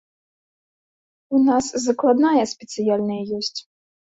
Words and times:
У 1.35 1.43
нас 1.49 1.65
закладная 1.87 2.45
спецыяльная 2.53 3.23
ёсць. 3.41 3.59